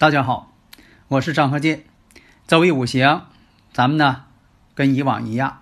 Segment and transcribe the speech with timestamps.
[0.00, 0.50] 大家好，
[1.08, 1.82] 我是张鹤剑。
[2.46, 3.24] 周易五行，
[3.70, 4.24] 咱们呢
[4.74, 5.60] 跟以往一样，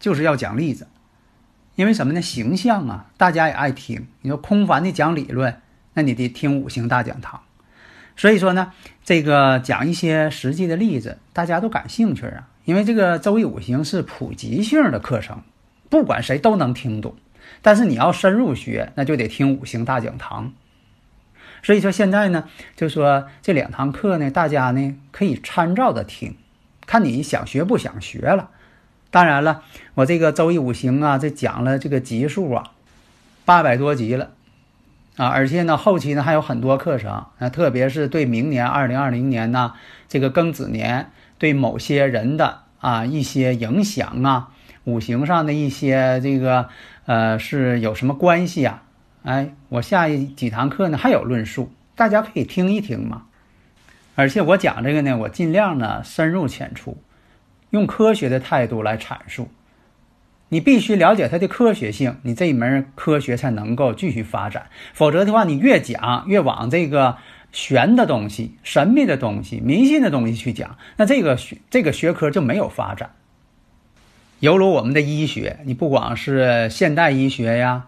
[0.00, 0.88] 就是要讲例子。
[1.74, 2.22] 因为什么呢？
[2.22, 4.06] 形象啊，大家也爱听。
[4.22, 5.60] 你说空泛的讲理论，
[5.92, 7.42] 那你得听五行大讲堂。
[8.16, 8.72] 所以说呢，
[9.04, 12.48] 这个讲一些实际的例子，大家都感兴趣啊。
[12.64, 15.42] 因为这个周易五行是普及性的课程，
[15.90, 17.16] 不管谁都能听懂。
[17.60, 20.54] 但是你要深入学，那就得听五行大讲堂。
[21.64, 22.44] 所以说现在呢，
[22.76, 26.36] 就说这两堂课呢，大家呢可以参照着听，
[26.86, 28.50] 看你想学不想学了。
[29.10, 29.62] 当然了，
[29.94, 32.72] 我这个周易五行啊，这讲了这个集数啊，
[33.46, 34.30] 八百多集了
[35.16, 39.72] 啊，而且呢后期呢还有很多课程啊，特别是对明年二零二零年呢
[40.06, 44.50] 这个庚子年对某些人的啊一些影响啊，
[44.84, 46.68] 五行上的一些这个
[47.06, 48.82] 呃是有什么关系啊？
[49.24, 53.24] 哎，我下一几堂课呢还有论述，大家可以听一听嘛。
[54.14, 56.98] 而且我讲这个呢，我尽量呢深入浅出，
[57.70, 59.48] 用科学的态度来阐述。
[60.50, 64.66] 你必须了解它的科学性，你这一门科学才能够继续发展。
[64.92, 67.16] 否则的话，你越讲越往这个
[67.50, 73.12] 玄的东西、神秘的东西、迷信的东西去讲，那这个学这个学科就没有发展。
[74.40, 77.86] 犹如我们的医学，你不光是现代医学呀。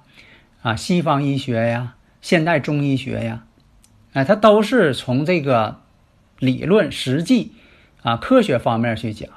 [0.63, 3.45] 啊，西方医学呀，现代中医学呀，
[4.13, 5.81] 哎，它都是从这个
[6.39, 7.53] 理论、实际
[8.03, 9.29] 啊科学方面去讲。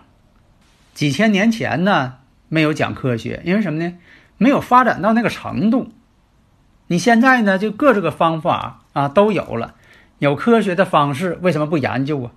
[0.93, 2.15] 几千年前呢，
[2.47, 3.97] 没有讲科学，因为什么呢？
[4.37, 5.91] 没有发展到那个程度。
[6.87, 9.75] 你现在呢，就各这个方法啊都有了，
[10.17, 12.31] 有科学的方式，为什么不研究啊？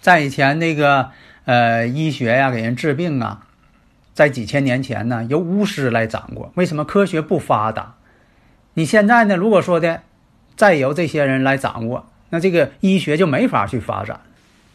[0.00, 1.10] 在以前那个
[1.44, 3.46] 呃医学呀，给人治病啊，
[4.14, 6.52] 在几千年前呢，由巫师来掌握。
[6.54, 7.96] 为什么科学不发达？
[8.74, 9.36] 你现在呢？
[9.36, 10.02] 如果说的
[10.56, 14.20] 再由这些人来掌握，那这个医学就没法去发展。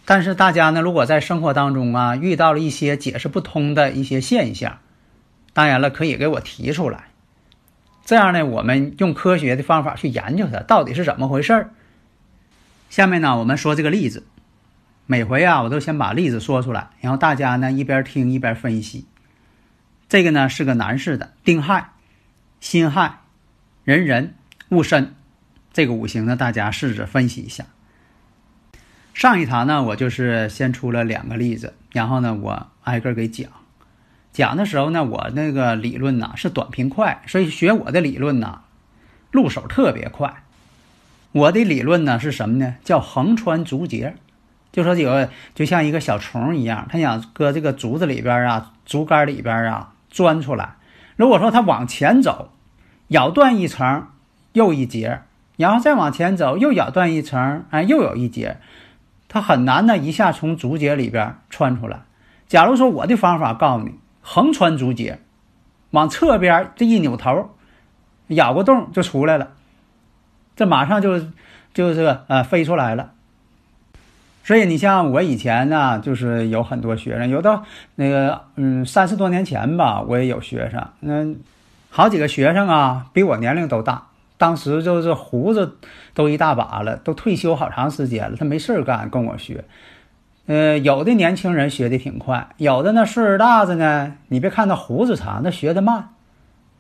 [0.05, 4.79] 但是大家呢，如果在生活当中啊遇到了一些解释不通的一些现象，
[5.53, 7.05] 当然了，可以给我提出来。
[8.05, 11.69] 这样呢，我们用科学的方法去研究它到底是怎么回事儿。
[12.89, 14.25] 下面呢，我们说这个例子。
[15.05, 19.05] 每回啊，我都先把例子说出来，然后大家呢一边听一边分析。
[20.09, 21.91] 这个呢是个男士的丁亥、
[22.59, 23.19] 辛亥。
[23.83, 24.33] 人人
[24.69, 25.13] 戊申，
[25.71, 27.65] 这个五行呢，大家试着分析一下。
[29.13, 33.49] 上一堂呢，我就是先出了两个例子，然后呢，我挨个给讲。
[34.33, 38.61] 讲的时候呢，我那个理论呢是短平快，所以学我的理论呢，
[39.31, 40.43] 入手特别快。
[41.31, 42.75] 我的理论呢是什么呢？
[42.83, 44.15] 叫横穿竹节，
[44.71, 50.75] 就说有就像一个小虫一样，它想搁这个竹子里边啊，竹竿里边啊钻出来。
[51.15, 52.51] 如果说它往前走。
[53.09, 54.05] 咬断一层，
[54.53, 55.21] 又一节，
[55.57, 58.57] 然后再往前走，又咬断一层，哎，又有一节，
[59.27, 62.01] 它很难呢，一下从竹节里边穿出来。
[62.45, 65.21] 假如说我的方法告诉你，横穿竹节，
[65.89, 67.49] 往侧边这一扭头，
[68.27, 69.53] 咬个洞就出来了，
[70.55, 71.19] 这马上就
[71.73, 73.13] 就是呃飞出来了。
[74.49, 77.61] 所以你像我以前呢，就是有很多学生，有的
[77.93, 81.35] 那个嗯三十多年前吧，我也有学生那。
[81.91, 84.07] 好几个学生啊，比我年龄都大，
[84.39, 85.77] 当时就是胡子
[86.15, 88.37] 都一大把了，都退休好长时间了。
[88.37, 89.65] 他没事干，跟我学。
[90.47, 96.09] 呃，有的年轻人学的挺快，有的呢岁数大的呢，你别看他胡子长，他学的慢，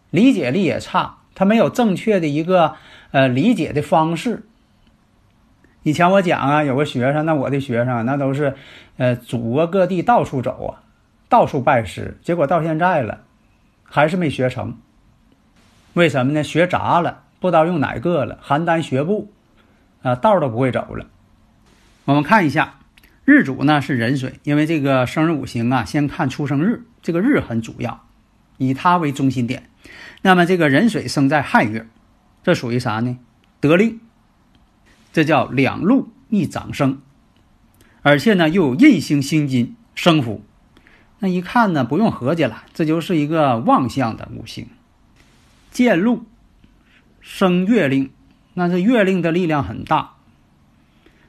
[0.09, 2.73] 理解力也差，他没有正确的一个
[3.11, 4.47] 呃理解的方式。
[5.83, 8.55] 以前我讲啊，有个学生，那我的学生那都是
[8.97, 10.83] 呃祖国各地到处走啊，
[11.29, 13.21] 到处拜师，结果到现在了，
[13.83, 14.77] 还是没学成。
[15.93, 16.43] 为什么呢？
[16.43, 19.31] 学杂了，不知道用哪个了，邯郸学步，
[20.01, 21.07] 啊，道都不会走了。
[22.05, 22.79] 我们看一下，
[23.25, 28.05] 日主呢是壬水，因为这个生日五行啊，先看出生日，这个日很主要，
[28.57, 29.63] 以它为中心点。
[30.21, 31.87] 那么这个壬水生在亥月，
[32.43, 33.17] 这属于啥呢？
[33.59, 33.99] 得令，
[35.11, 37.01] 这叫两禄一长生，
[38.01, 40.43] 而且呢又有印星辛金生福，
[41.19, 44.67] 那一看呢，不用合计了，这就是一个旺相的五行。
[45.71, 46.25] 见禄
[47.21, 48.11] 生月令，
[48.53, 50.13] 那这月令的力量很大，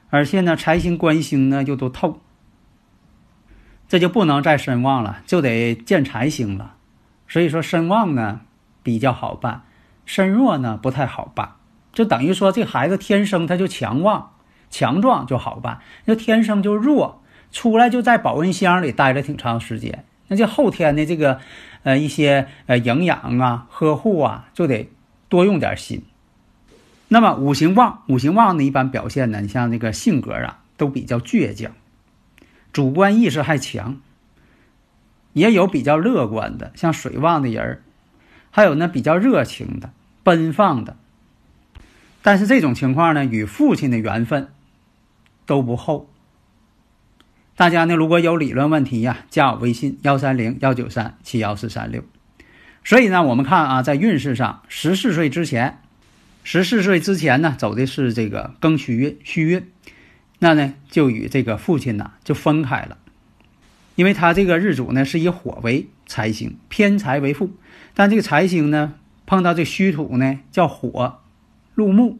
[0.09, 2.21] 而且呢，财星官星呢又都透，
[3.87, 6.75] 这就不能再身旺了，就得见财星了。
[7.27, 8.41] 所以说身旺呢
[8.83, 9.63] 比较好办，
[10.05, 11.55] 身弱呢不太好办。
[11.93, 14.33] 就等于说这孩子天生他就强旺、
[14.69, 17.21] 强壮就好办，那天生就弱，
[17.51, 21.39] 出来就在保温箱里待了挺长时间，那就后天的这个。
[21.83, 24.87] 呃，一些呃营养啊、呵护啊，就得
[25.29, 26.03] 多用点心。
[27.07, 31.71] 那么五行旺，五行旺呢，一般表现呢，你像这个性格啊，都比较倔强，
[32.71, 33.99] 主观意识还强，
[35.33, 37.81] 也有比较乐观的，像水旺的人，
[38.51, 39.89] 还有呢比较热情的、
[40.21, 40.95] 奔放的。
[42.21, 44.49] 但是这种情况呢，与父亲的缘分
[45.45, 46.09] 都不厚。
[47.55, 52.03] 大家呢，如果有理论问题呀，加我微信幺三零幺九三七幺四三六。
[52.83, 55.79] 所以呢，我们看啊，在运势上，十四岁之前，
[56.43, 59.69] 十四岁之前呢，走的是这个庚戌运、戌运，
[60.39, 62.97] 那呢，就与这个父亲呢就分开了，
[63.93, 67.51] 因为他这个日主呢是以火为财星，偏财为父，
[67.93, 68.95] 但这个财星呢
[69.27, 71.20] 碰到这戌土呢叫火
[71.81, 72.19] 入木，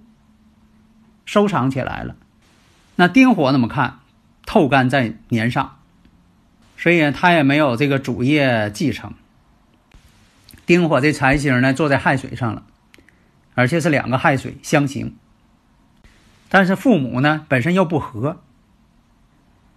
[1.23, 2.15] 收藏起来了。
[2.95, 3.99] 那丁火怎么看？
[4.43, 5.77] 透干在年上，
[6.75, 9.13] 所以他也没有这个主业继承。
[10.65, 12.63] 丁火这财星呢，坐在亥水上了，
[13.53, 15.15] 而且是两个亥水相刑。
[16.49, 18.41] 但是父母呢，本身又不和，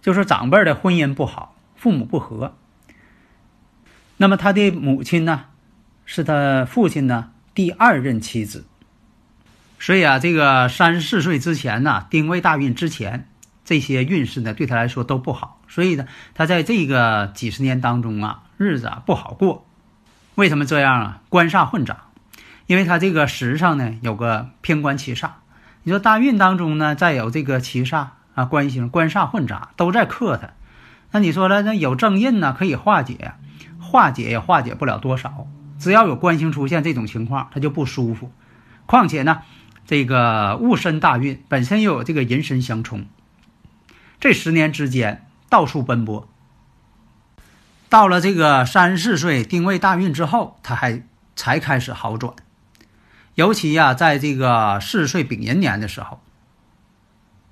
[0.01, 2.55] 就是长辈的婚姻不好，父母不和。
[4.17, 5.45] 那么他的母亲呢，
[6.05, 8.65] 是他父亲呢第二任妻子。
[9.79, 13.27] 所以啊，这个三十四岁之前呢，丁未大运之前。
[13.67, 16.05] 这些运势呢，对他来说都不好，所以呢，
[16.35, 19.65] 他在这个几十年当中啊，日子啊不好过。
[20.35, 21.21] 为什么这样啊？
[21.29, 22.03] 官煞混杂，
[22.67, 25.29] 因为他这个时上呢有个偏官七煞。
[25.81, 30.51] 你说大运当中呢，再有这个七煞啊，官星官煞混杂，都在克他。
[31.09, 33.33] 那你说了，那有正印呢，可以化解，
[33.79, 35.47] 化解也化解不了多少。
[35.79, 38.31] 只要有官星出现这种情况，他就不舒服。
[38.85, 39.41] 况且呢，
[39.85, 43.05] 这个戊申大运本身又有这个寅申相冲。
[44.19, 46.27] 这十年之间到处奔波，
[47.89, 51.03] 到了这个三十四岁丁未大运之后，他还
[51.35, 52.33] 才开始好转。
[53.35, 56.21] 尤其呀，在这个四十岁丙寅年的时候，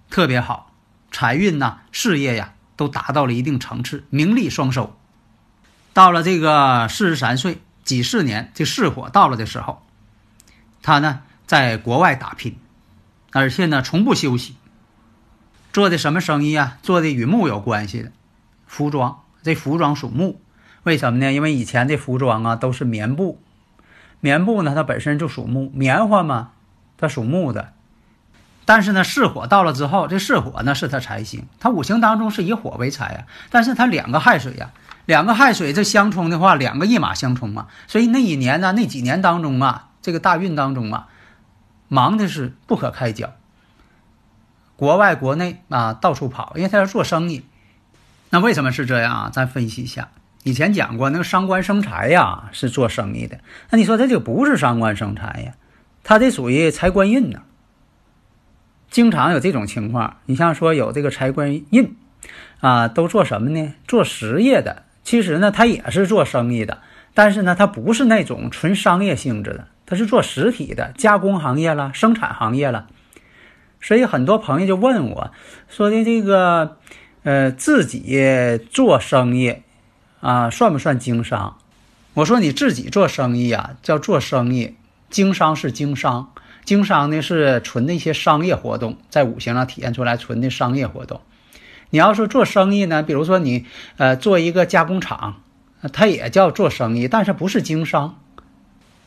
[0.09, 0.71] 特别好，
[1.11, 4.97] 财运呐、事业呀都达到了一定层次，名利双收。
[5.91, 9.85] 到了这个四十三岁己巳年，这巳火到了的时候，
[10.81, 12.57] 他呢在国外打拼，
[13.31, 14.55] 而且呢从不休息。
[15.71, 16.77] 做的什么生意啊？
[16.83, 18.11] 做的与木有关系的
[18.67, 20.39] 服装，这服装属木，
[20.83, 21.33] 为什么呢？
[21.33, 23.41] 因为以前这服装啊都是棉布，
[24.19, 26.51] 棉布呢它本身就属木，棉花嘛
[26.97, 27.73] 它属木的。
[28.65, 33.25] 但是呢，巳火到了之后，这巳火呢是它财星，它五行当中是以火为财啊。
[33.49, 34.71] 但是它两个亥水呀，
[35.05, 41.07] 两个亥水这相冲的话，两个一马相冲嘛，所以那一年呢，那几年当中啊，这个大运当中啊，
[41.87, 43.33] 忙的是不可开交。
[44.75, 47.45] 国外、国内啊，到处跑，因为他要做生意。
[48.31, 49.29] 那为什么是这样啊？
[49.31, 50.09] 咱分析一下。
[50.43, 53.39] 以前讲过，那个伤官生财呀，是做生意的。
[53.69, 55.53] 那你说这就不是伤官生财呀？
[56.03, 57.43] 他这属于财官印呢。
[58.89, 60.17] 经常有这种情况。
[60.25, 61.95] 你像说有这个财官印
[62.59, 63.73] 啊，都做什么呢？
[63.87, 64.83] 做实业的。
[65.03, 66.79] 其实呢，他也是做生意的，
[67.13, 72.87] 但是呢，他不是那种纯商业性质的，他是做实体的，加工行业了，生产行业了。
[73.81, 75.31] 所以很多朋友就问我，
[75.67, 76.77] 说的这个，
[77.23, 79.57] 呃，自己做生意，
[80.21, 81.57] 啊，算不算经商？
[82.13, 84.75] 我说你自己做生意啊，叫做生意；
[85.09, 86.31] 经商是经商，
[86.63, 91.19] 经商呢是纯的一些商业活动，在五行上体现出来纯的商业活动。
[91.89, 93.65] 你要是做生意呢，比如说你，
[93.97, 95.41] 呃，做一个加工厂，
[95.91, 98.17] 它也叫做生意，但是不是经商。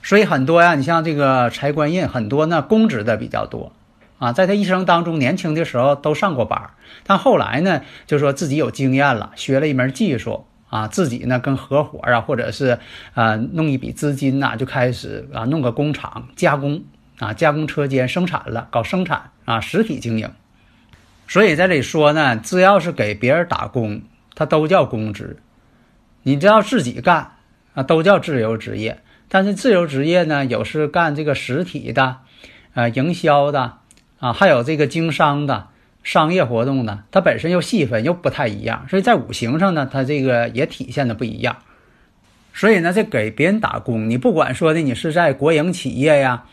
[0.07, 3.73] 所以很多呀，你像这个财官印，很多呢公职的比较多。
[4.21, 6.71] 啊，在他一生当中，年轻的时候都上过班
[7.03, 12.79] 但后来呢，就说自己有经验了，学了一门技术啊，自己呢跟合伙啊，或者是
[13.15, 16.85] 啊弄一笔资金呐，就开始啊弄个工厂加工
[17.19, 20.31] 啊，加工车间生产了，搞生产啊，实体经营。
[21.27, 24.03] 所以在这里说呢，只要是给别人打工，
[24.37, 25.37] 他都叫公职；
[26.23, 27.33] 你只要自己干
[27.75, 29.01] 啊，都叫自由职业。
[29.29, 32.19] 但是自由职业呢，有是干这个实体的，
[32.75, 33.79] 呃，营销的。
[34.19, 35.69] 啊，还有这个经商的，
[36.03, 41.59] 商业活动呢，它本身又细分又不太一样，所以在五行上呢，它这个也体现的不一样。
[42.55, 46.45] 所以呢，这给别人打工，你不管说的你是在国营企业呀，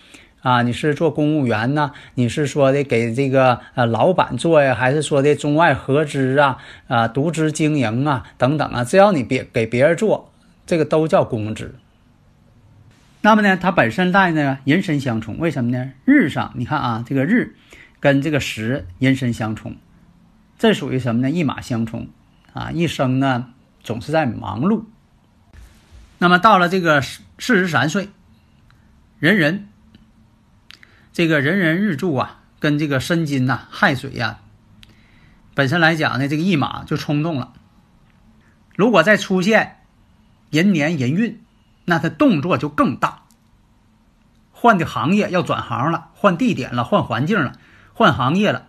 [0.41, 6.57] 啊，你是做公务员呢，你是说的给这个呃老板做呀，还是说的中外合资啊，
[6.89, 10.33] 啊独资经营啊等等啊，只要你别给别人做，
[10.65, 11.75] 这个都叫公职。
[13.25, 15.93] 那么呢，它本身带呢人身相冲，为什么呢？
[16.03, 17.55] 日上你看啊，这个日
[18.01, 19.77] 跟这个时人身相冲，
[20.59, 21.31] 这属于什么呢？
[21.31, 22.09] 一马相冲
[22.51, 24.83] 啊，一生呢总是在忙碌。
[26.17, 28.09] 那么到了这个四十三岁，
[29.19, 29.69] 人人，
[31.13, 34.39] 这个人人日柱啊，跟这个申金呐、亥水呀，
[35.55, 37.53] 本身来讲呢，这个一马就冲动了。
[38.75, 39.77] 如果再出现
[40.49, 41.39] 寅年寅运，
[41.85, 43.23] 那他动作就更大。
[44.51, 47.53] 换的行业要转行了，换地点了，换环境了，
[47.93, 48.67] 换行业了。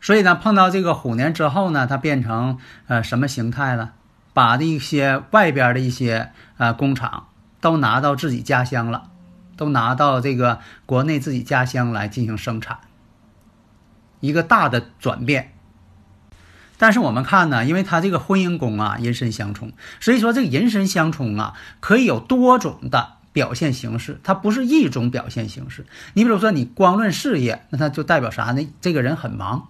[0.00, 3.92] 所以呢，碰到这个虎年之后呢，它变成呃什么形态了？
[4.34, 7.28] 把一些外边的一些呃工厂
[7.60, 9.10] 都拿到自己家乡了，
[9.56, 12.78] 都拿到这个国内自己家乡来进行生产，
[14.20, 15.52] 一个大的转变。
[16.82, 19.70] 但是我们看呢，因为他这个婚姻宫啊，寅申相冲，
[20.00, 25.86] 所以说这个寅申相冲啊，可以有多种的表现形式，它不是一种表现形式。
[26.14, 28.68] 你比如说，你光论事业，那它就代表啥呢？
[28.80, 29.68] 这个人很忙。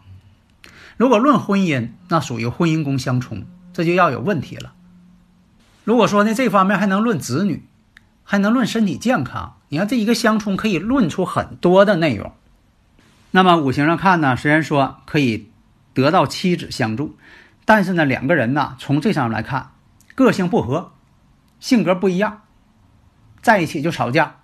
[0.97, 3.45] 如果论婚姻，那属于婚姻宫相冲。
[3.75, 4.73] 这就要有问题了。
[5.85, 7.69] 如果说呢，这方面还能论子女，
[8.25, 12.33] 还能论身体健康，你看这一个相冲可以论出很多的内容。
[13.33, 15.52] 那么五行上看呢，虽然说可以
[15.95, 17.17] 得到妻子相助，
[17.65, 19.71] 但是呢，两个人呢，从这上面来看，
[20.15, 20.93] 个性不合，
[21.61, 22.43] 性格不一样，
[23.41, 24.37] 在一起就吵架，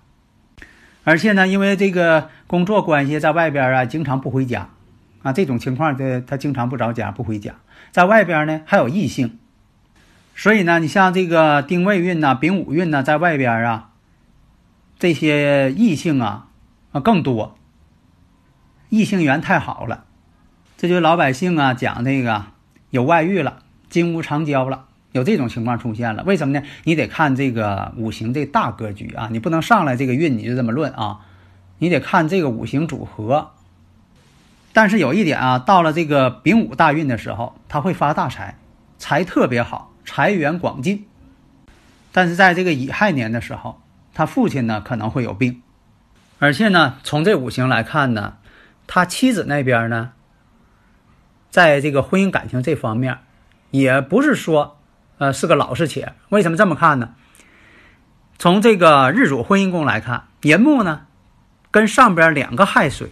[1.05, 4.71] 而且呢，因为这个工作关系，在外边啊，经常不回家。
[5.21, 7.57] 啊，这种情况的他经常不着家不回家，
[7.91, 9.37] 在外边呢还有异性，
[10.37, 13.91] 所以呢，你像这个丁未运呐、丙午运呐，在外边啊，
[14.97, 16.47] 这些异性啊
[16.93, 17.59] 啊更多，
[18.91, 20.05] 异性缘太好了，
[20.79, 22.45] 这就是老百姓啊讲那个
[22.91, 26.23] 有外遇了，金屋藏娇了，有这种情况出现了。
[26.23, 26.65] 为什么呢？
[26.85, 31.19] 你得看这个五行这大格局啊，你不能上来这个运你就这么论啊，
[31.79, 33.51] 你得看这个五行组合。
[34.73, 38.57] 但是有一点啊，到了这个丙午大运的时候，他会发大财，
[38.99, 41.07] 财特别好，财源广进。
[42.13, 43.81] 但是在这个乙亥年的时候，
[44.15, 45.61] 他父亲呢可能会有病，
[46.39, 48.35] 而且呢，从这五行来看呢，
[48.87, 50.13] 他妻子那边呢，
[51.51, 53.19] 在这个婚姻感情这方面，
[53.71, 54.79] 也不是说，
[55.19, 56.13] 呃，是个老实且。
[56.29, 57.15] 为什么这么看呢？
[58.39, 61.07] 从这个日主婚姻宫来看，寅木呢，
[61.71, 63.11] 跟上边两个亥水。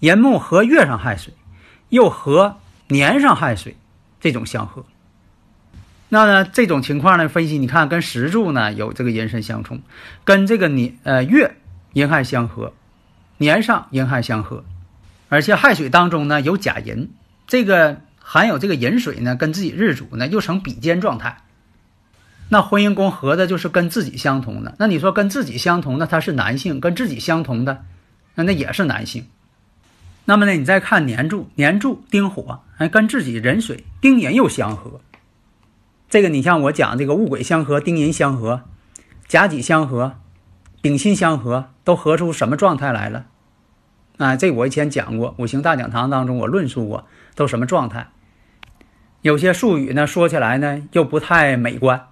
[0.00, 1.32] 寅木和月上亥水，
[1.88, 3.76] 又和年上亥水，
[4.20, 4.84] 这种相合。
[6.10, 9.80] 那呢，这种情况呢，分析你看，跟时柱呢有这个寅申相冲，
[10.22, 11.56] 跟这个年呃月
[11.94, 12.74] 寅亥相合，
[13.38, 14.64] 年上寅亥相合，
[15.30, 17.10] 而且亥水当中呢有甲寅，
[17.46, 21.42] 这个含有这个寅水呢，跟自己日主呢又成比肩状态。
[22.48, 24.74] 那婚姻宫合的就是跟自己相同的。
[24.78, 27.84] 那你说跟自己相同的他是男性，跟自己相同的
[28.34, 29.26] 那那也是男性。
[30.26, 35.00] 那么呢，你再看年柱，年柱丁火，哎，跟自己壬水丁寅又相合。
[36.08, 38.62] 这个你像我讲这个戊癸相合，丁寅相合，
[39.26, 40.16] 甲己相合，
[40.80, 43.26] 丙辛相合，都合出什么状态来了？
[44.18, 48.08] 啊，这我以前讲过，五行大讲堂当中我论述过，都什么状态？
[49.22, 52.06] 有些术语呢，说起来呢又不太美观。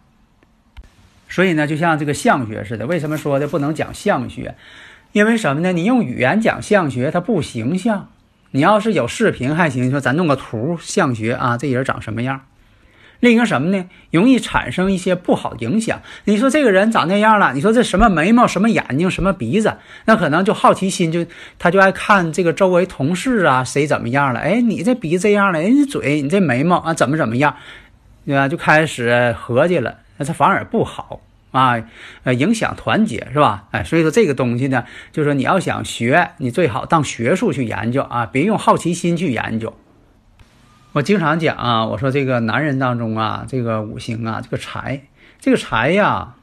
[1.28, 4.54] 所以呢，就像这个相学似的，为什么说的不能讲相学？
[5.12, 5.72] 因为什么呢？
[5.72, 8.10] 你用语言讲相学，它不形象。
[8.50, 12.42] 你要是有视频还行，说咱弄个图相学啊，这人长什么样？
[13.24, 13.86] 另一个什么呢？
[14.10, 16.02] 容易产生一些不好影响。
[16.24, 21.24] 你说这个人长那样了，你说这什么眉毛、什么眼睛、什么鼻子，那可能就好奇心就
[21.58, 24.40] 他就爱看这个周围同事啊，谁怎么样了？
[24.40, 27.56] 哎，你这鼻子这样了，哎，你嘴、你这眉毛啊，怎么怎么样？
[28.26, 28.46] 对吧？
[28.46, 31.22] 就开始合计了，那这反而不好。
[31.50, 31.82] 啊，
[32.24, 33.64] 呃，影响团结是吧？
[33.70, 39.74] 哎，所以说这个东西呢，就是说你要想学，你最好当学术去研究啊，别用好奇心去研究。
[40.94, 45.02] 我经常讲啊，我说这个男人当中啊，这个五行啊，这个财，
[45.40, 46.36] 这个财呀，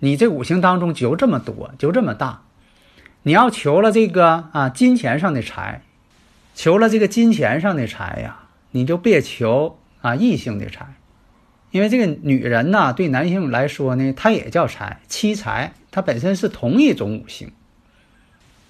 [0.00, 2.42] 你这五行当中就这么多，就这么大，
[3.22, 5.82] 你要求了这个啊金钱上的财，
[6.52, 10.96] 求了这个金钱上的财呀，你就别求啊异性的财。
[11.70, 17.52] 因为这个女人呢，对男性来说呢，她也叫财，妻财，它本身是同一种五行。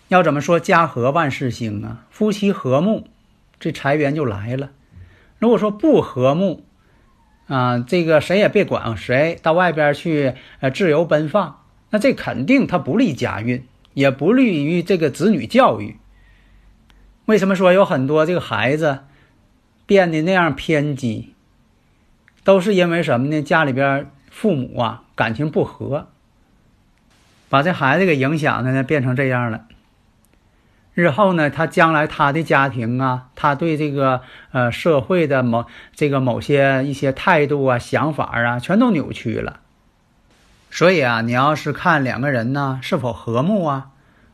[0.08, 2.04] 要怎么说家和万事兴啊？
[2.11, 3.08] 夫妻和睦，
[3.58, 4.73] 这财源就来了。
[5.38, 6.64] 如果说不和睦，
[7.47, 13.64] 啊，这个谁也别管谁，到外边去呃自由奔放，那这肯定他不利家运，
[13.95, 15.97] 也不利于这个子女教育。
[17.26, 19.00] 为什么说有很多这个孩子
[19.85, 21.35] 变得那样偏激，
[22.43, 23.43] 都是因为什么呢？
[23.43, 26.09] 家里边父母啊感情不和，
[27.49, 29.66] 把这孩子给影响的呢，变成这样了。
[30.96, 39.60] 日后呢，他将来他的家庭啊，他对这个呃社会的某这个某些一些态度啊、想法啊，全都扭曲了。
[40.70, 43.90] 所以啊，你要是看两个人呢是否和睦啊，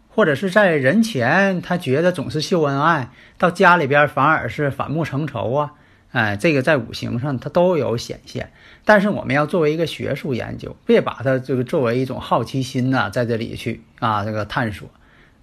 [0.09, 5.73] 或者是在人前他觉得总是秀恩爱，到家里边反而是反目成仇啊，
[6.13, 8.53] 哎，这个在五行上它都有显现。
[8.85, 14.89] 但是我们要作为一个学术研究，别把它这个作为一种好奇心呐，在这里去啊这个探索。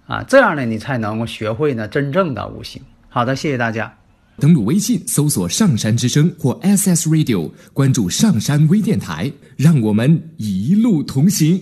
[0.10, 2.82] 啊，这样呢，你才能够学会呢真正的五行。
[3.10, 3.94] 好的，谢谢大家。
[4.40, 11.62] 登录微信搜索“上山之声”或 SS Radio，关注上山微电台，让我们一路同行。